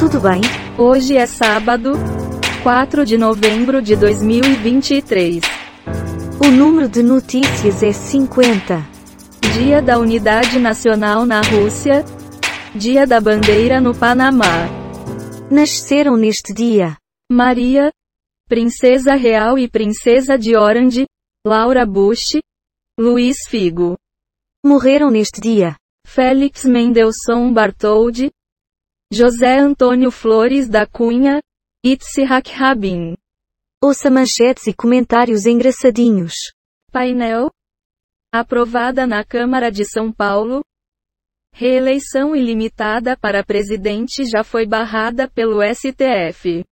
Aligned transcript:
Tudo 0.00 0.18
bem? 0.18 0.40
Hoje 0.78 1.14
é 1.14 1.26
sábado, 1.26 1.92
4 2.62 3.04
de 3.04 3.18
novembro 3.18 3.82
de 3.82 3.94
2023. 3.94 5.42
O 6.42 6.50
número 6.50 6.88
de 6.88 7.02
notícias 7.02 7.82
é 7.82 7.92
50. 7.92 8.82
Dia 9.58 9.82
da 9.82 9.98
Unidade 9.98 10.58
Nacional 10.58 11.26
na 11.26 11.42
Rússia. 11.42 12.02
Dia 12.74 13.06
da 13.06 13.20
Bandeira 13.20 13.78
no 13.78 13.94
Panamá. 13.94 14.66
Nasceram 15.50 16.16
neste 16.16 16.54
dia 16.54 16.96
Maria, 17.30 17.92
Princesa 18.48 19.14
Real 19.14 19.58
e 19.58 19.68
Princesa 19.68 20.38
de 20.38 20.56
Orange, 20.56 21.04
Laura 21.46 21.84
Bush, 21.84 22.40
Luiz 22.98 23.36
Figo. 23.46 23.98
Morreram 24.64 25.10
neste 25.10 25.42
dia 25.42 25.76
Félix 26.06 26.64
Mendelssohn 26.64 27.52
Bartholdi, 27.52 28.30
José 29.12 29.58
Antônio 29.58 30.12
Flores 30.12 30.68
da 30.68 30.86
Cunha, 30.86 31.42
Itzhak 31.84 32.52
Rabin. 32.52 33.16
Ouça 33.82 34.08
manchetes 34.08 34.68
e 34.68 34.72
comentários 34.72 35.46
engraçadinhos. 35.46 36.34
Painel. 36.92 37.50
Aprovada 38.32 39.08
na 39.08 39.24
Câmara 39.24 39.68
de 39.68 39.84
São 39.84 40.12
Paulo. 40.12 40.64
Reeleição 41.52 42.36
ilimitada 42.36 43.16
para 43.16 43.44
presidente 43.44 44.24
já 44.24 44.44
foi 44.44 44.64
barrada 44.64 45.28
pelo 45.28 45.58
STF. 45.60 46.64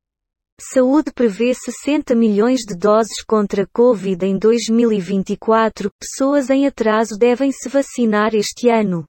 Saúde 0.61 1.13
prevê 1.13 1.53
60 1.53 2.15
milhões 2.15 2.61
de 2.61 2.77
doses 2.77 3.21
contra 3.27 3.67
Covid 3.67 4.25
em 4.25 4.39
2024. 4.39 5.91
Pessoas 5.99 6.51
em 6.51 6.69
atraso 6.69 7.19
devem 7.19 7.51
se 7.51 7.69
vacinar 7.69 8.33
este 8.33 8.69
ano. 8.69 9.05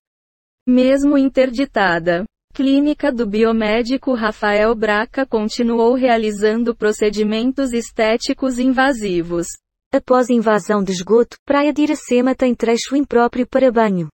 Mesmo 0.67 1.15
interditada. 1.15 2.25
Clínica 2.59 3.09
do 3.09 3.25
biomédico 3.25 4.13
Rafael 4.13 4.75
Braca 4.75 5.25
continuou 5.25 5.93
realizando 5.93 6.75
procedimentos 6.75 7.71
estéticos 7.71 8.59
invasivos. 8.59 9.47
Após 9.93 10.29
invasão 10.29 10.83
de 10.83 10.91
esgoto, 10.91 11.37
Praia 11.45 11.71
de 11.71 11.83
Iracema 11.83 12.35
tem 12.35 12.53
trecho 12.53 12.97
impróprio 12.97 13.47
para 13.47 13.71
banho. 13.71 14.09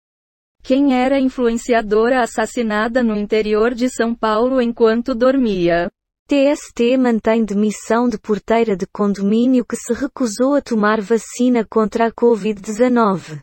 Quem 0.64 0.92
era 0.92 1.20
influenciadora 1.20 2.24
assassinada 2.24 3.04
no 3.04 3.16
interior 3.16 3.76
de 3.76 3.88
São 3.88 4.16
Paulo 4.16 4.60
enquanto 4.60 5.14
dormia? 5.14 5.92
TST 6.28 6.98
mantém 6.98 7.46
demissão 7.46 8.10
de 8.10 8.18
porteira 8.18 8.76
de 8.76 8.88
condomínio 8.88 9.64
que 9.64 9.76
se 9.76 9.94
recusou 9.94 10.56
a 10.56 10.62
tomar 10.62 11.00
vacina 11.00 11.64
contra 11.64 12.08
a 12.08 12.12
Covid-19. 12.12 13.38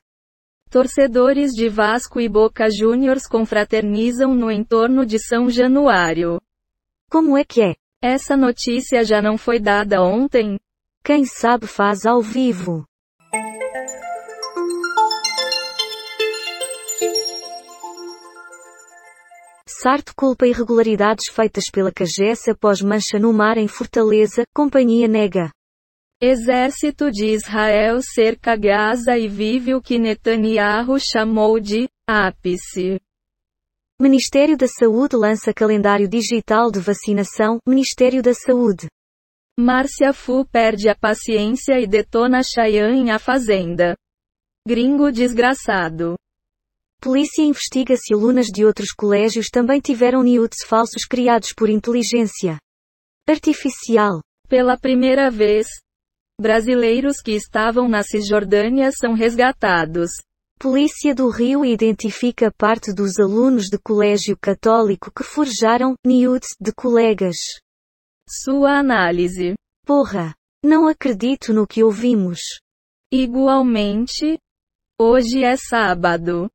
Torcedores 0.69 1.52
de 1.52 1.66
Vasco 1.69 2.20
e 2.20 2.28
Boca 2.28 2.69
Juniors 2.70 3.27
confraternizam 3.27 4.34
no 4.34 4.50
entorno 4.50 5.06
de 5.06 5.19
São 5.19 5.48
Januário. 5.48 6.38
Como 7.10 7.38
é 7.38 7.44
que 7.44 7.62
é? 7.62 7.75
Essa 8.02 8.36
notícia 8.36 9.02
já 9.02 9.22
não 9.22 9.38
foi 9.38 9.58
dada 9.58 10.02
ontem? 10.02 10.58
Quem 11.02 11.25
sabe 11.25 11.66
faz 11.66 12.05
ao 12.05 12.20
vivo. 12.20 12.84
Sarto 19.66 20.12
culpa 20.14 20.47
irregularidades 20.47 21.28
feitas 21.28 21.70
pela 21.72 21.91
CAGES 21.91 22.48
após 22.48 22.82
mancha 22.82 23.19
no 23.19 23.32
mar 23.32 23.56
em 23.56 23.69
Fortaleza, 23.69 24.42
companhia 24.55 25.08
nega. 25.08 25.50
Exército 26.20 27.12
de 27.12 27.27
Israel 27.27 28.00
cerca 28.02 28.56
Gaza 28.56 29.16
e 29.16 29.28
vive 29.28 29.72
o 29.72 29.80
que 29.80 30.00
Netanyahu 30.00 30.98
chamou 30.98 31.60
de 31.60 31.88
ápice. 32.08 33.00
Ministério 34.00 34.56
da 34.56 34.66
Saúde 34.66 35.14
lança 35.14 35.55
calendário 35.55 36.08
digital 36.08 36.72
de 36.72 36.80
vacinação. 36.80 37.60
Ministério 37.64 38.20
da 38.20 38.34
Saúde. 38.34 38.88
Márcia 39.56 40.12
Fu 40.12 40.44
perde 40.44 40.88
a 40.88 40.97
paciência 40.97 41.78
e 41.78 41.86
detona 41.86 42.42
Cheyenne 42.42 42.98
em 42.98 43.10
A 43.12 43.20
Fazenda. 43.20 43.97
Gringo 44.66 45.12
desgraçado. 45.12 46.16
Polícia 47.00 47.42
investiga 47.42 47.97
se 47.97 48.12
alunas 48.12 48.47
de 48.47 48.65
outros 48.65 48.91
colégios 48.91 49.50
também 49.50 49.81
tiveram 49.81 50.25
nudes 50.25 50.65
falsos 50.66 51.04
criados 51.04 51.53
por 51.56 51.71
inteligência 51.71 52.59
artificial. 53.28 54.21
Pela 54.48 54.76
primeira 54.76 55.31
vez, 55.31 55.69
brasileiros 56.41 57.21
que 57.21 57.32
estavam 57.32 57.88
na 57.88 58.03
Cisjordânia 58.03 58.91
são 58.93 59.12
resgatados. 59.12 60.10
Polícia 60.59 61.15
do 61.15 61.28
Rio 61.28 61.65
identifica 61.65 62.50
parte 62.50 62.93
dos 62.93 63.19
alunos 63.19 63.66
de 63.66 63.78
colégio 63.78 64.37
católico 64.37 65.10
que 65.10 65.22
forjaram 65.22 65.94
nudes 66.04 66.48
de 66.60 66.72
colegas. 66.72 67.37
Sua 68.28 68.78
análise. 68.78 69.54
Porra! 69.87 70.34
Não 70.65 70.88
acredito 70.88 71.53
no 71.53 71.66
que 71.66 71.84
ouvimos. 71.84 72.41
Igualmente, 73.12 74.38
hoje 75.00 75.44
é 75.44 75.56
sábado. 75.56 76.50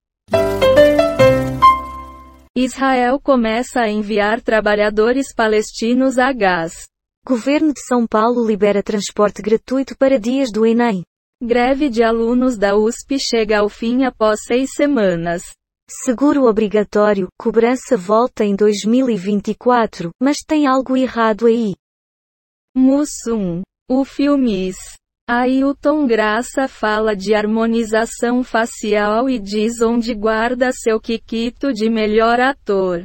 Israel 2.56 3.20
começa 3.20 3.80
a 3.80 3.90
enviar 3.90 4.42
trabalhadores 4.42 5.34
palestinos 5.34 6.20
a 6.20 6.32
gás. 6.34 6.88
Governo 7.26 7.72
de 7.72 7.80
São 7.80 8.06
Paulo 8.06 8.46
libera 8.46 8.84
transporte 8.84 9.42
gratuito 9.42 9.98
para 9.98 10.20
dias 10.20 10.52
do 10.52 10.66
Enem. 10.66 11.06
Greve 11.42 11.90
de 11.90 12.04
alunos 12.04 12.58
da 12.58 12.76
USP 12.76 13.18
chega 13.18 13.60
ao 13.60 13.70
fim 13.70 14.04
após 14.04 14.42
seis 14.46 14.72
semanas. 14.76 15.42
Seguro 15.90 16.44
obrigatório, 16.44 17.30
cobrança 17.40 17.96
volta 17.96 18.44
em 18.44 18.58
2024, 18.58 20.12
mas 20.22 20.40
tem 20.46 20.68
algo 20.68 20.98
errado 20.98 21.48
aí. 21.48 21.76
Mussum. 22.76 23.62
O 23.90 24.04
filmes. 24.04 24.76
Ailton 25.26 26.06
Graça 26.06 26.68
fala 26.68 27.16
de 27.16 27.34
harmonização 27.34 28.44
facial 28.44 29.30
e 29.30 29.40
diz 29.40 29.82
onde 29.82 30.14
guarda 30.14 30.74
seu 30.74 31.00
Kikito 31.00 31.72
de 31.72 31.90
melhor 31.90 32.42
ator. 32.42 33.04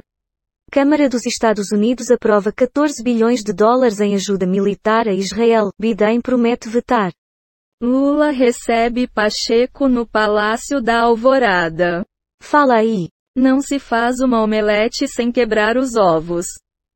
Câmara 0.71 1.09
dos 1.09 1.25
Estados 1.25 1.73
Unidos 1.73 2.11
aprova 2.11 2.53
14 2.53 3.03
bilhões 3.03 3.41
de 3.43 3.55
dólares 3.55 4.01
em 4.01 4.15
ajuda 4.15 4.47
militar 4.47 5.09
a 5.09 5.15
Israel. 5.15 5.71
Biden 5.81 6.21
promete 6.21 6.69
vetar. 6.69 7.11
Lula 7.83 8.31
recebe 8.31 9.09
Pacheco 9.09 9.89
no 9.89 10.07
Palácio 10.07 10.83
da 10.83 11.01
Alvorada. 11.01 12.05
Fala 12.43 12.75
aí. 12.75 13.09
Não 13.35 13.63
se 13.63 13.79
faz 13.79 14.21
uma 14.21 14.43
omelete 14.43 15.09
sem 15.09 15.33
quebrar 15.33 15.79
os 15.79 15.97
ovos. 15.97 16.47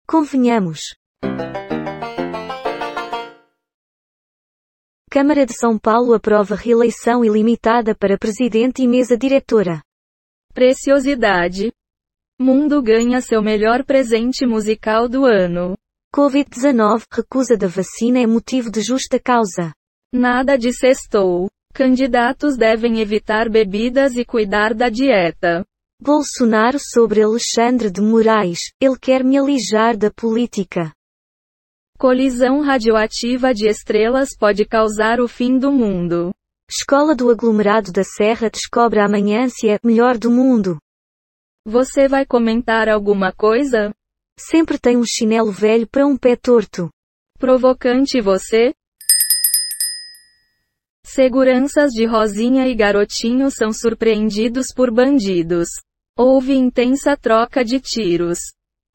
Convenhamos. 0.07 0.95
Câmara 5.11 5.47
de 5.47 5.55
São 5.55 5.79
Paulo 5.79 6.13
aprova 6.13 6.55
reeleição 6.55 7.25
ilimitada 7.25 7.95
para 7.95 8.19
presidente 8.19 8.83
e 8.83 8.89
mesa 8.89 9.17
diretora. 9.17 9.83
Preciosidade. 10.53 11.73
Mundo 12.43 12.83
ganha 12.83 13.21
seu 13.21 13.41
melhor 13.41 13.85
presente 13.85 14.45
musical 14.45 15.09
do 15.09 15.25
ano. 15.25 15.77
Covid-19, 16.13 17.05
recusa 17.09 17.57
da 17.57 17.69
vacina 17.69 18.19
é 18.19 18.27
motivo 18.27 18.69
de 18.69 18.81
justa 18.81 19.17
causa. 19.17 19.73
Nada 20.13 20.59
de 20.59 20.73
sextou. 20.73 21.49
Candidatos 21.73 22.57
devem 22.57 22.99
evitar 22.99 23.49
bebidas 23.49 24.17
e 24.17 24.25
cuidar 24.25 24.75
da 24.75 24.89
dieta. 24.89 25.65
Bolsonaro 26.03 26.79
sobre 26.81 27.23
Alexandre 27.23 27.89
de 27.89 28.01
Moraes, 28.01 28.73
ele 28.81 28.99
quer 29.01 29.23
me 29.23 29.39
alijar 29.39 29.97
da 29.97 30.11
política. 30.11 30.93
Colisão 31.97 32.61
radioativa 32.61 33.55
de 33.55 33.69
estrelas 33.69 34.31
pode 34.37 34.65
causar 34.65 35.21
o 35.21 35.29
fim 35.29 35.61
do 35.61 35.71
mundo. 35.71 36.35
Escola 36.69 37.15
do 37.15 37.31
aglomerado 37.31 37.93
da 37.93 38.03
Serra 38.03 38.51
descobre 38.51 38.99
amanhã 38.99 39.47
se 39.49 39.69
é 39.69 39.79
melhor 39.85 40.19
do 40.19 40.29
mundo. 40.29 40.82
Você 41.65 42.09
vai 42.09 42.27
comentar 42.27 42.89
alguma 42.89 43.33
coisa? 43.33 43.95
Sempre 44.39 44.79
tem 44.79 44.97
um 44.97 45.05
chinelo 45.05 45.53
velho 45.53 45.87
para 45.87 46.05
um 46.05 46.17
pé 46.17 46.35
torto. 46.35 46.91
Provocante 47.39 48.21
você? 48.21 48.75
Seguranças 51.07 51.93
de 51.93 52.05
Rosinha 52.05 52.67
e 52.67 52.75
Garotinho 52.75 53.49
são 53.49 53.73
surpreendidos 53.73 54.69
por 54.75 54.91
bandidos. 54.91 55.69
Houve 56.19 56.53
intensa 56.55 57.17
troca 57.17 57.65
de 57.65 57.81
tiros. 57.81 58.39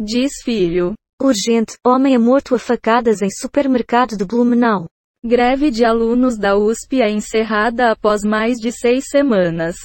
Diz 0.02 0.42
filho. 0.44 0.94
Urgente, 1.22 1.78
homem 1.86 2.16
é 2.16 2.18
morto 2.18 2.54
a 2.54 2.60
facadas 2.60 3.22
em 3.22 3.30
supermercado 3.30 4.18
de 4.18 4.26
Blumenau. 4.26 4.88
Greve 5.26 5.72
de 5.72 5.86
alunos 5.86 6.38
da 6.38 6.58
USP 6.58 7.02
é 7.02 7.10
encerrada 7.10 7.92
após 7.92 8.24
mais 8.24 8.58
de 8.58 8.72
seis 8.72 9.06
semanas. 9.10 9.76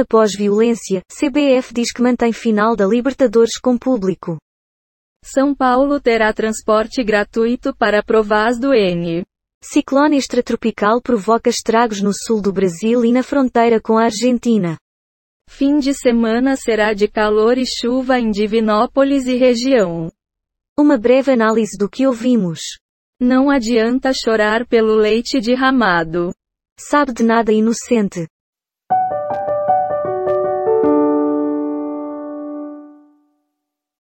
Após 0.00 0.32
violência, 0.32 1.02
CBF 1.10 1.74
diz 1.74 1.90
que 1.90 2.00
mantém 2.00 2.32
final 2.32 2.76
da 2.76 2.86
Libertadores 2.86 3.58
com 3.58 3.76
público. 3.76 4.38
São 5.24 5.52
Paulo 5.52 6.00
terá 6.00 6.32
transporte 6.32 7.02
gratuito 7.02 7.74
para 7.74 8.00
provas 8.00 8.60
do 8.60 8.72
N. 8.72 9.24
Ciclone 9.60 10.16
extratropical 10.16 11.02
provoca 11.02 11.50
estragos 11.50 12.00
no 12.00 12.12
sul 12.14 12.40
do 12.40 12.52
Brasil 12.52 13.04
e 13.04 13.10
na 13.10 13.24
fronteira 13.24 13.80
com 13.80 13.98
a 13.98 14.04
Argentina. 14.04 14.78
Fim 15.50 15.80
de 15.80 15.92
semana 15.92 16.54
será 16.54 16.92
de 16.94 17.08
calor 17.08 17.58
e 17.58 17.66
chuva 17.66 18.20
em 18.20 18.30
Divinópolis 18.30 19.26
e 19.26 19.34
região. 19.34 20.12
Uma 20.78 20.96
breve 20.96 21.32
análise 21.32 21.76
do 21.76 21.88
que 21.90 22.06
ouvimos. 22.06 22.60
Não 23.20 23.50
adianta 23.50 24.12
chorar 24.12 24.64
pelo 24.64 24.94
leite 24.94 25.40
derramado. 25.40 26.32
Sabe 26.78 27.12
de 27.12 27.24
nada 27.24 27.52
inocente. 27.52 28.28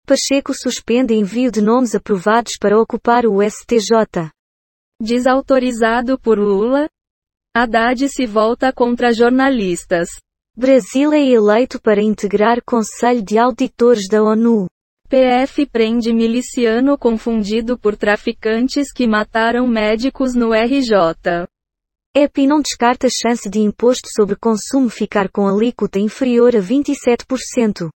Pacheco 0.06 0.54
suspende 0.54 1.16
envio 1.16 1.52
de 1.52 1.62
nomes 1.62 1.96
aprovados 1.96 2.58
para 2.60 2.80
ocupar 2.80 3.26
o 3.26 3.42
STJ. 3.42 4.30
Desautorizado 5.02 6.20
por 6.20 6.38
Lula, 6.38 6.88
Haddad 7.56 8.08
se 8.08 8.28
volta 8.28 8.72
contra 8.72 9.12
jornalistas. 9.12 10.10
Brasil 10.56 11.12
é 11.12 11.26
eleito 11.26 11.82
para 11.82 12.04
integrar 12.04 12.62
Conselho 12.64 13.24
de 13.24 13.40
Auditores 13.40 14.08
da 14.08 14.22
ONU. 14.22 14.68
PF 15.10 15.66
prende 15.66 16.14
miliciano 16.14 17.00
confundido 17.00 17.76
por 17.76 17.98
traficantes 17.98 18.94
que 18.94 19.08
mataram 19.08 19.68
médicos 19.68 20.36
no 20.36 20.54
RJ. 20.54 21.48
EPI 22.16 22.46
não 22.46 22.62
descarta 22.62 23.08
chance 23.10 23.50
de 23.50 23.60
imposto 23.60 24.08
sobre 24.16 24.36
consumo 24.36 24.88
ficar 24.88 25.30
com 25.32 25.48
alíquota 25.48 25.98
inferior 25.98 26.56
a 26.56 26.60
27%. 26.60 27.90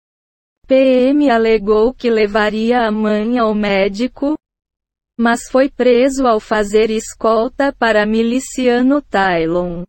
PM 0.69 1.31
alegou 1.31 1.92
que 1.92 2.12
levaria 2.12 2.86
a 2.86 2.92
mãe 2.92 3.39
ao 3.39 3.56
médico, 3.56 4.38
mas 5.18 5.50
foi 5.50 5.68
preso 5.68 6.27
ao 6.27 6.39
fazer 6.39 6.92
escolta 6.92 7.74
para 7.74 8.06
miliciano 8.06 9.01
Tylon. 9.01 9.83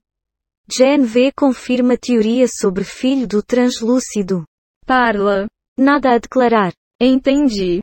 Gen 0.67 1.03
V 1.03 1.33
confirma 1.37 1.99
teoria 1.99 2.47
sobre 2.49 2.83
filho 2.83 3.29
do 3.29 3.43
translúcido. 3.43 4.47
Parla. 4.87 5.49
Nada 5.77 6.15
a 6.15 6.19
declarar. 6.19 6.73
Entendi. 6.99 7.83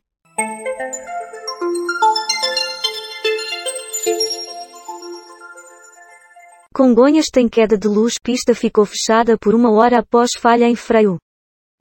Congonhas 6.74 7.28
tem 7.32 7.48
queda 7.48 7.78
de 7.78 7.88
luz. 7.88 8.16
Pista 8.20 8.56
ficou 8.56 8.88
fechada 8.88 9.38
por 9.38 9.54
uma 9.54 9.72
hora 9.72 10.00
após 10.00 10.32
falha 10.34 10.66
em 10.66 10.76
freio. 10.76 11.20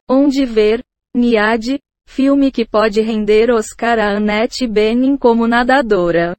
Onde 0.08 0.44
ver, 0.44 0.84
Niad, 1.16 1.78
filme 2.06 2.52
que 2.52 2.66
pode 2.66 3.00
render 3.00 3.50
Oscar 3.50 3.98
a 3.98 4.18
Annette 4.18 4.66
Bening 4.66 5.16
como 5.16 5.46
nadadora. 5.46 6.36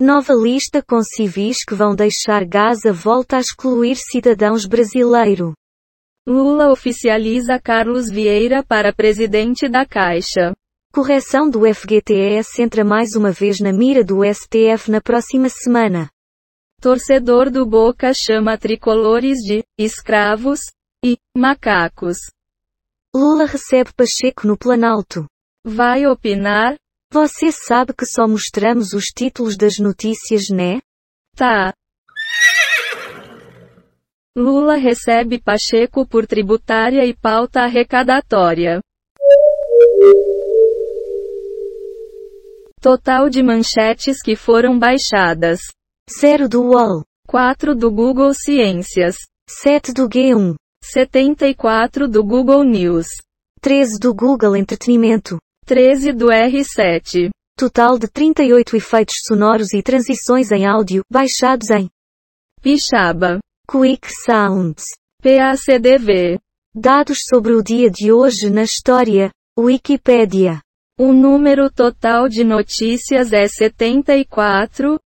Nova 0.00 0.32
lista 0.32 0.80
com 0.80 1.02
civis 1.02 1.64
que 1.64 1.74
vão 1.74 1.96
deixar 1.96 2.44
Gaza 2.44 2.92
volta 2.92 3.38
a 3.38 3.40
excluir 3.40 3.96
cidadãos 3.96 4.66
brasileiro. 4.66 5.52
Lula 6.24 6.70
oficializa 6.70 7.58
Carlos 7.58 8.08
Vieira 8.08 8.62
para 8.62 8.92
presidente 8.92 9.68
da 9.68 9.84
Caixa. 9.84 10.54
Correção 10.92 11.50
do 11.50 11.62
FGTS 11.74 12.62
entra 12.62 12.84
mais 12.84 13.16
uma 13.16 13.32
vez 13.32 13.58
na 13.58 13.72
mira 13.72 14.04
do 14.04 14.20
STF 14.24 14.92
na 14.92 15.00
próxima 15.00 15.48
semana. 15.48 16.08
Torcedor 16.80 17.50
do 17.50 17.66
Boca 17.66 18.14
chama 18.14 18.56
tricolores 18.56 19.38
de 19.38 19.64
escravos 19.76 20.60
e 21.04 21.16
macacos. 21.36 22.18
Lula 23.16 23.44
recebe 23.44 23.92
Pacheco 23.92 24.44
no 24.44 24.58
Planalto. 24.58 25.24
Vai 25.64 26.04
opinar? 26.04 26.74
Você 27.12 27.52
sabe 27.52 27.94
que 27.94 28.04
só 28.04 28.26
mostramos 28.26 28.92
os 28.92 29.04
títulos 29.04 29.56
das 29.56 29.78
notícias, 29.78 30.48
né? 30.48 30.80
Tá. 31.36 31.72
Lula 34.36 34.74
recebe 34.74 35.40
Pacheco 35.40 36.04
por 36.04 36.26
tributária 36.26 37.06
e 37.06 37.14
pauta 37.14 37.60
arrecadatória. 37.60 38.80
Total 42.80 43.30
de 43.30 43.44
manchetes 43.44 44.20
que 44.20 44.34
foram 44.34 44.76
baixadas: 44.76 45.60
0 46.20 46.48
do 46.48 46.62
UOL, 46.62 47.04
4 47.28 47.76
do 47.76 47.92
Google 47.92 48.34
Ciências, 48.34 49.14
7 49.48 49.92
do 49.92 50.08
G1, 50.08 50.56
74 50.92 52.06
do 52.06 52.22
Google 52.22 52.62
News, 52.62 53.06
13 53.62 53.98
do 53.98 54.14
Google 54.14 54.54
Entretenimento, 54.54 55.38
13 55.64 56.12
do 56.12 56.26
R7. 56.26 57.30
total 57.56 57.98
de 57.98 58.06
38 58.06 58.76
efeitos 58.76 59.16
sonoros 59.26 59.72
e 59.72 59.82
transições 59.82 60.50
em 60.50 60.66
áudio, 60.66 61.02
baixados 61.10 61.70
em 61.70 61.88
Pixaba. 62.60 63.38
Quick 63.66 64.06
Sounds. 64.26 64.84
PACDV. 65.22 66.38
Dados 66.74 67.20
sobre 67.26 67.54
o 67.54 67.62
dia 67.62 67.90
de 67.90 68.12
hoje 68.12 68.50
na 68.50 68.64
história, 68.64 69.30
Wikipédia. 69.58 70.60
O 70.98 71.12
número 71.12 71.70
total 71.70 72.28
de 72.28 72.44
notícias 72.44 73.32
é 73.32 73.48
74. 73.48 75.00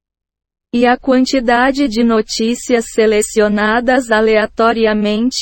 E 0.75 0.87
a 0.87 0.99
quantidade 0.99 1.89
de 1.89 2.03
notícias 2.05 2.87
selecionadas 2.93 4.11
aleatoriamente 4.11 5.37